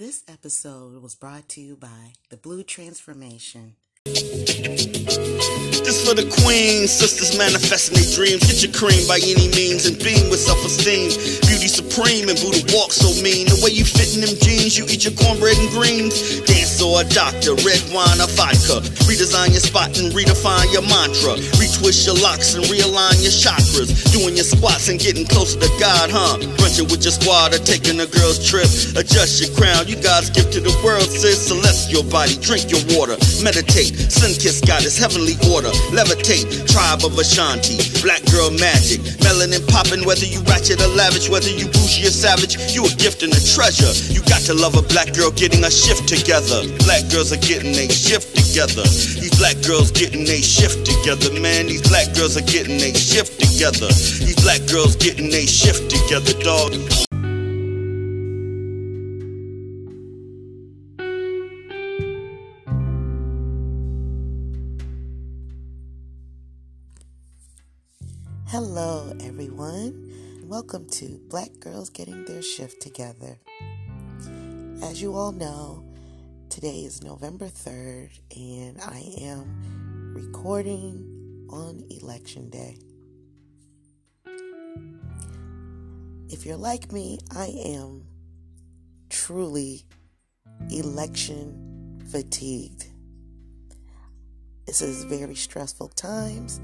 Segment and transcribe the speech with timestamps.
[0.00, 3.76] This episode was brought to you by The Blue Transformation.
[4.62, 8.44] This for the queens, sisters manifesting their dreams.
[8.46, 11.10] Get your cream by any means and beam with self-esteem.
[11.48, 13.48] Beauty supreme and Buddha walk so mean.
[13.48, 16.44] The way you fit in them jeans, you eat your cornbread and greens.
[16.46, 18.84] Dance or a doctor, red wine or vodka.
[19.08, 21.40] Redesign your spot and redefine your mantra.
[21.58, 23.90] Retwist your locks and realign your chakras.
[24.12, 26.38] Doing your squats and getting closer to God, huh?
[26.60, 28.68] Brunching with your squad or taking a girl's trip.
[28.96, 31.50] Adjust your crown, you God's gift to the world, sis.
[31.50, 33.92] Celestial body, drink your water, meditate.
[34.10, 35.70] Sun kiss goddess, heavenly order.
[35.94, 37.78] Levitate, tribe of Ashanti.
[38.02, 38.98] Black girl magic.
[39.22, 43.22] Melanin popping, whether you ratchet or lavish, whether you bougie or savage, you a gift
[43.22, 43.94] and a treasure.
[44.10, 46.66] You got to love a black girl getting a shift together.
[46.82, 48.82] Black girls are getting a shift together.
[49.22, 51.70] These black girls getting a shift together, man.
[51.70, 53.86] These black girls are getting a shift together.
[54.24, 56.74] These black girls getting a shift together, dog.
[68.50, 70.10] Hello, everyone.
[70.42, 73.38] Welcome to Black Girls Getting Their Shift Together.
[74.82, 75.84] As you all know,
[76.48, 82.78] today is November 3rd, and I am recording on Election Day.
[86.28, 88.02] If you're like me, I am
[89.10, 89.84] truly
[90.70, 92.86] election fatigued.
[94.66, 96.60] This is very stressful times,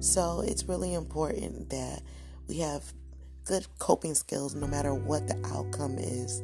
[0.00, 2.02] so it's really important that
[2.48, 2.92] we have
[3.44, 6.42] good coping skills no matter what the outcome is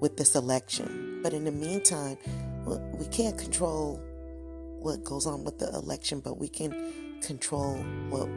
[0.00, 1.20] with this election.
[1.22, 2.16] But in the meantime,
[2.66, 4.00] we can't control
[4.80, 7.76] what goes on with the election, but we can control
[8.08, 8.28] what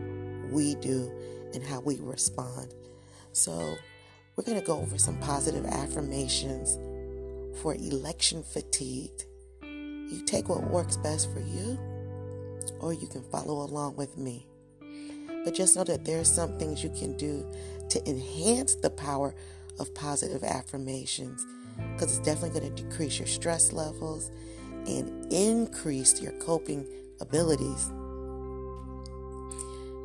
[0.51, 1.11] we do
[1.53, 2.73] and how we respond.
[3.31, 3.75] So,
[4.35, 6.77] we're going to go over some positive affirmations
[7.61, 9.11] for election fatigue.
[9.61, 11.77] You take what works best for you,
[12.83, 14.45] or you can follow along with me.
[15.45, 17.45] But just know that there are some things you can do
[17.89, 19.33] to enhance the power
[19.79, 21.45] of positive affirmations
[21.93, 24.31] because it's definitely going to decrease your stress levels
[24.85, 26.85] and increase your coping
[27.19, 27.89] abilities.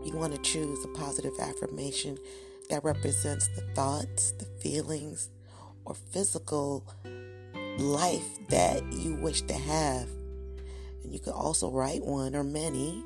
[0.04, 2.16] You want to choose a positive affirmation
[2.70, 5.30] that represents the thoughts, the feelings,
[5.84, 6.84] or physical
[7.78, 10.08] life that you wish to have.
[11.10, 13.04] You could also write one or many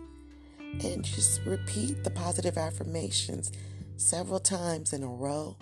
[0.80, 3.52] and just repeat the positive affirmations
[3.96, 5.56] several times in a row,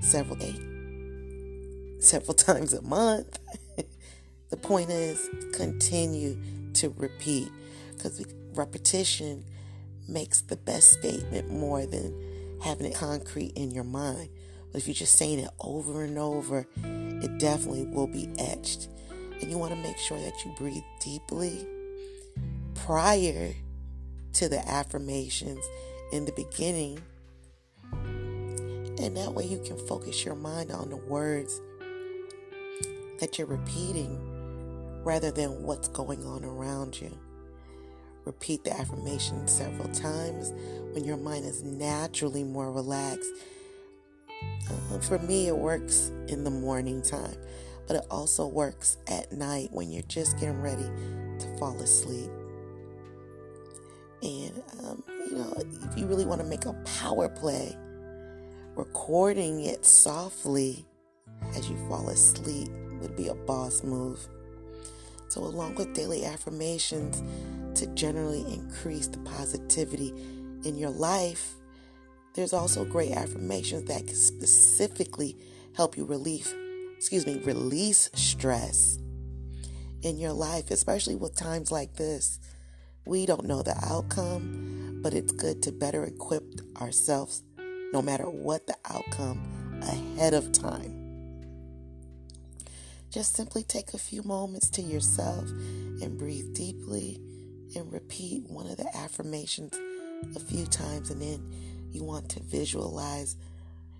[0.00, 3.38] several eight, several times a month.
[4.50, 6.38] the point is continue
[6.74, 7.48] to repeat
[7.92, 8.24] because
[8.54, 9.44] repetition
[10.08, 14.28] makes the best statement more than having it concrete in your mind.
[14.72, 18.88] But if you're just saying it over and over, it definitely will be etched.
[19.40, 21.66] And you want to make sure that you breathe deeply
[22.74, 23.52] prior
[24.34, 25.64] to the affirmations
[26.12, 27.00] in the beginning.
[27.92, 31.60] And that way you can focus your mind on the words
[33.20, 34.18] that you're repeating
[35.04, 37.16] rather than what's going on around you.
[38.24, 40.52] Repeat the affirmation several times
[40.92, 43.30] when your mind is naturally more relaxed.
[44.68, 47.36] Uh, for me, it works in the morning time,
[47.86, 50.88] but it also works at night when you're just getting ready
[51.38, 52.30] to fall asleep.
[54.22, 57.76] And, um, you know, if you really want to make a power play,
[58.74, 60.84] recording it softly
[61.54, 62.68] as you fall asleep
[63.00, 64.26] would be a boss move.
[65.28, 67.22] So, along with daily affirmations
[67.78, 70.14] to generally increase the positivity
[70.64, 71.54] in your life,
[72.34, 75.36] there's also great affirmations that can specifically
[75.74, 76.52] help you relieve,
[76.96, 78.98] excuse me, release stress
[80.02, 82.38] in your life, especially with times like this.
[83.06, 86.42] We don't know the outcome, but it's good to better equip
[86.80, 87.42] ourselves
[87.92, 91.04] no matter what the outcome ahead of time.
[93.10, 97.20] Just simply take a few moments to yourself and breathe deeply
[97.74, 99.78] and repeat one of the affirmations
[100.34, 101.52] a few times, and then
[101.92, 103.36] you want to visualize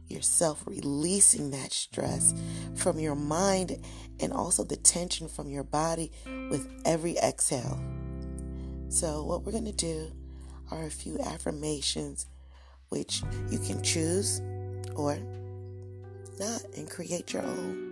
[0.09, 2.35] yourself releasing that stress
[2.75, 3.79] from your mind
[4.21, 6.11] and also the tension from your body
[6.51, 7.81] with every exhale.
[8.89, 10.13] So, what we're going to do
[10.71, 12.27] are a few affirmations
[12.89, 14.41] which you can choose
[14.95, 15.19] or
[16.39, 17.86] not and create your own.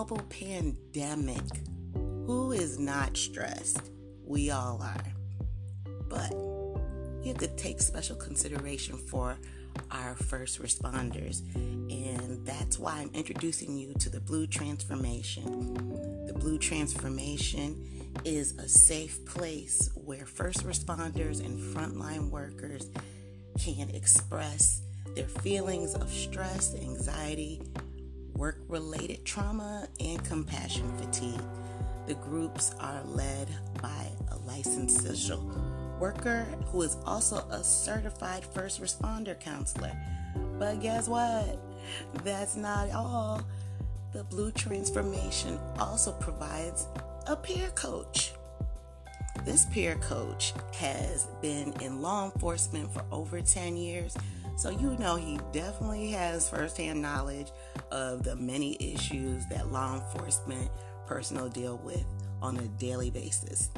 [0.00, 1.44] Global pandemic.
[2.24, 3.90] Who is not stressed?
[4.24, 5.04] We all are.
[6.08, 6.34] But
[7.20, 9.36] we have to take special consideration for
[9.90, 11.42] our first responders.
[11.54, 15.74] And that's why I'm introducing you to the Blue Transformation.
[16.26, 17.86] The Blue Transformation
[18.24, 22.88] is a safe place where first responders and frontline workers
[23.58, 24.80] can express
[25.14, 27.60] their feelings of stress, anxiety,
[28.40, 31.42] work related trauma, and compassion fatigue.
[32.06, 33.48] The groups are led
[33.82, 35.44] by a licensed social
[36.00, 39.92] worker who is also a certified first responder counselor.
[40.58, 41.60] But guess what?
[42.24, 43.42] That's not all.
[44.14, 46.86] The Blue Transformation also provides
[47.26, 48.32] a peer coach.
[49.44, 54.16] This peer coach has been in law enforcement for over 10 years,
[54.56, 57.52] so you know he definitely has firsthand knowledge
[57.90, 60.70] of the many issues that law enforcement
[61.06, 62.04] personnel deal with
[62.40, 63.70] on a daily basis.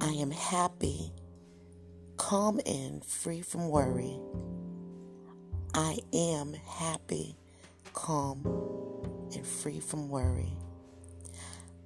[0.00, 1.12] I am happy,
[2.16, 4.18] calm, and free from worry.
[5.74, 7.36] I am happy,
[7.92, 8.40] calm,
[9.34, 10.54] and free from worry.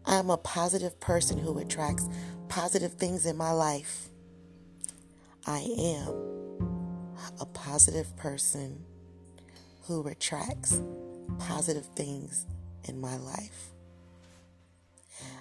[0.07, 2.09] I'm a positive person who attracts
[2.49, 4.09] positive things in my life.
[5.45, 8.85] I am a positive person
[9.89, 10.81] who attracts
[11.41, 12.47] positive things
[12.85, 13.73] in my life.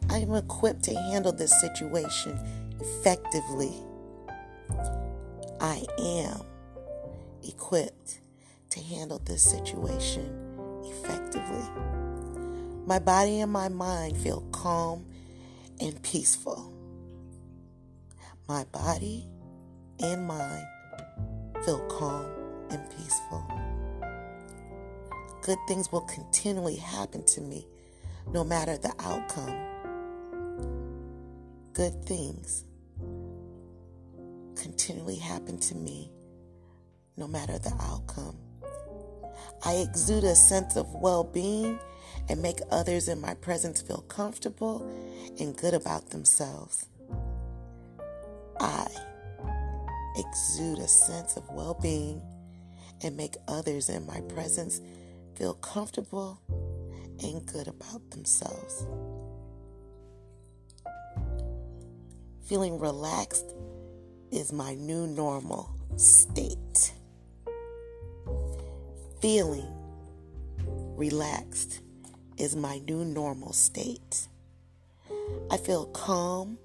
[0.09, 2.37] I am equipped to handle this situation
[2.79, 3.73] effectively.
[5.59, 6.41] I am
[7.43, 8.19] equipped
[8.71, 10.35] to handle this situation
[10.85, 11.65] effectively.
[12.85, 15.05] My body and my mind feel calm
[15.79, 16.73] and peaceful.
[18.47, 19.27] My body
[19.99, 20.65] and mind
[21.63, 22.25] feel calm
[22.69, 23.45] and peaceful.
[25.41, 27.67] Good things will continually happen to me
[28.31, 29.70] no matter the outcome.
[31.73, 32.65] Good things
[34.61, 36.11] continually happen to me
[37.15, 38.35] no matter the outcome.
[39.63, 41.79] I exude a sense of well being
[42.27, 44.85] and make others in my presence feel comfortable
[45.39, 46.87] and good about themselves.
[48.59, 48.87] I
[50.17, 52.21] exude a sense of well being
[53.01, 54.81] and make others in my presence
[55.35, 56.41] feel comfortable
[57.23, 58.85] and good about themselves.
[62.51, 63.55] Feeling relaxed
[64.29, 66.91] is my new normal state.
[69.21, 69.73] Feeling
[70.97, 71.79] relaxed
[72.37, 74.27] is my new normal state.
[75.49, 76.57] I feel calm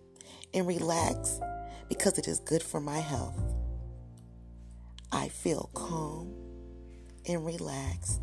[0.53, 1.41] and relaxed
[1.89, 3.41] because it is good for my health.
[5.13, 6.35] I feel calm
[7.29, 8.23] and relaxed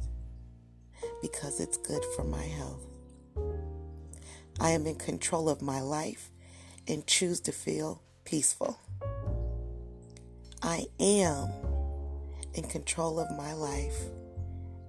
[1.21, 2.85] because it's good for my health.
[4.59, 6.29] I am in control of my life
[6.87, 8.79] and choose to feel peaceful.
[10.61, 11.49] I am
[12.53, 13.97] in control of my life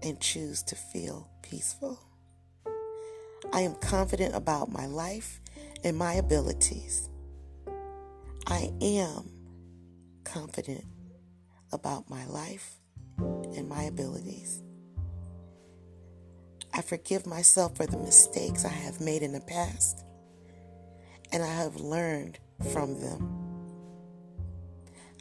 [0.03, 1.99] and choose to feel peaceful.
[3.53, 5.41] I am confident about my life
[5.83, 7.09] and my abilities.
[8.47, 9.31] I am
[10.25, 10.85] confident
[11.73, 12.75] about my life
[13.19, 14.63] and my abilities.
[16.73, 20.05] I forgive myself for the mistakes I have made in the past,
[21.35, 22.39] and I have learned
[22.73, 23.29] from them.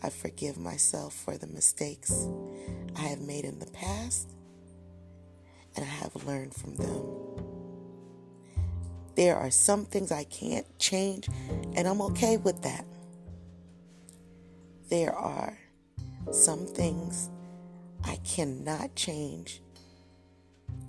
[0.03, 2.27] I forgive myself for the mistakes
[2.95, 4.29] I have made in the past,
[5.75, 7.01] and I have learned from them.
[9.15, 11.29] There are some things I can't change,
[11.75, 12.85] and I'm okay with that.
[14.89, 15.57] There are
[16.31, 17.31] some things
[18.03, 19.63] I cannot change,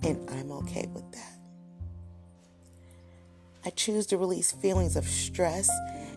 [0.03, 1.34] and I'm okay with that.
[3.65, 5.69] I choose to release feelings of stress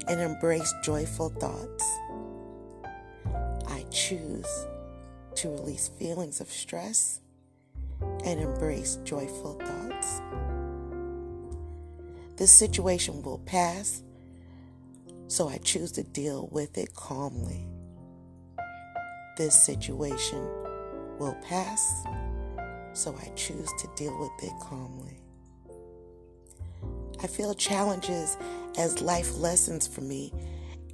[0.06, 1.84] and embrace joyful thoughts.
[3.68, 4.46] I choose
[5.36, 7.20] to release feelings of stress
[8.24, 10.20] and embrace joyful thoughts.
[12.36, 14.02] This situation will pass,
[15.28, 17.66] so I choose to deal with it calmly.
[19.38, 20.44] this situation
[21.18, 22.04] will pass,
[22.92, 25.20] so I choose to deal with it calmly.
[27.20, 28.36] I feel challenges
[28.78, 30.32] as life lessons for me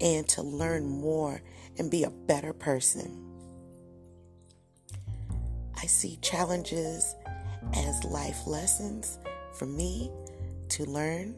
[0.01, 1.43] and to learn more
[1.79, 3.21] and be a better person.
[5.77, 7.15] I see challenges
[7.75, 9.19] as life lessons
[9.53, 10.11] for me
[10.71, 11.35] to learn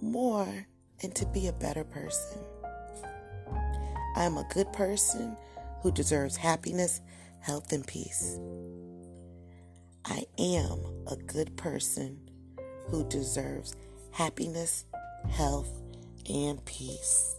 [0.00, 0.66] more
[1.02, 2.38] and to be a better person.
[4.16, 5.36] I am a good person
[5.82, 7.00] who deserves happiness,
[7.40, 8.38] health, and peace.
[10.04, 12.29] I am a good person
[12.90, 13.74] who deserves
[14.10, 14.84] happiness,
[15.30, 15.80] health,
[16.28, 17.36] and peace.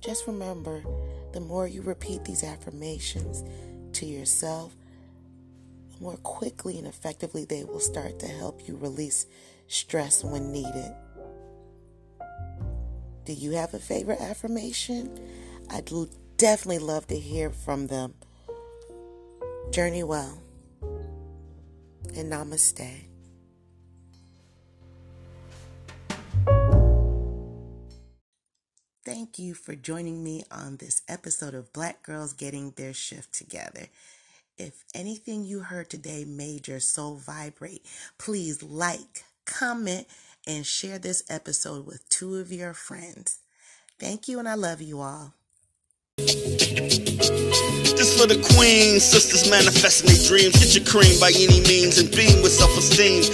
[0.00, 0.82] Just remember
[1.32, 3.44] the more you repeat these affirmations
[3.92, 4.74] to yourself,
[5.92, 9.26] the more quickly and effectively they will start to help you release
[9.66, 10.94] stress when needed.
[13.26, 15.18] Do you have a favorite affirmation?
[15.70, 15.90] I'd
[16.36, 18.14] definitely love to hear from them.
[19.70, 20.40] Journey well
[22.16, 23.06] and namaste.
[29.04, 33.88] Thank you for joining me on this episode of Black Girls Getting Their Shift Together.
[34.56, 37.84] If anything you heard today made your soul vibrate,
[38.18, 40.06] please like, comment,
[40.46, 43.38] and share this episode with two of your friends.
[43.98, 45.34] Thank you, and I love you all.
[48.20, 50.52] For the queens, sisters manifesting their dreams.
[50.60, 53.24] Get your cream by any means and beam with self-esteem.
[53.24, 53.29] Beauty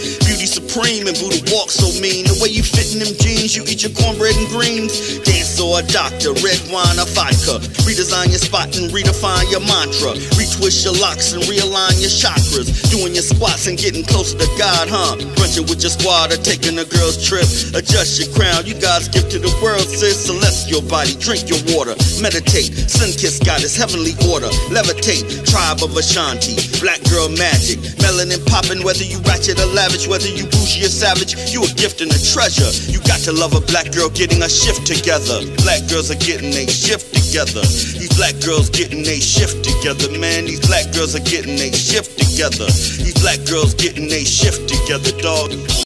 [0.77, 2.29] supreme and Buddha walk so mean.
[2.29, 5.17] The way you fit in them jeans, you eat your cornbread and greens.
[5.25, 7.65] Dance or a doctor, red wine or vodka.
[7.89, 10.13] Redesign your spot and redefine your mantra.
[10.37, 12.69] Retwist your locks and realign your chakras.
[12.93, 15.17] Doing your squats and getting closer to God, huh?
[15.41, 17.49] Brunching with your squad or taking a girl's trip.
[17.73, 20.29] Adjust your crown, you God's gift to the world, sis.
[20.29, 21.97] Celestial body, drink your water.
[22.21, 24.53] Meditate, sun kiss goddess, heavenly order.
[24.69, 27.81] Levitate, tribe of Ashanti, black girl magic.
[28.05, 32.01] Melanin popping, whether you ratchet or lavish, whether you bougie or savage, you a gift
[32.01, 32.67] and a treasure.
[32.91, 35.39] You got to love a black girl getting a shift together.
[35.63, 37.63] Black girls are getting a shift together.
[37.63, 40.47] These black girls getting a shift together, man.
[40.47, 42.67] These black girls are getting a shift together.
[42.67, 45.55] These black girls getting a shift together, dog.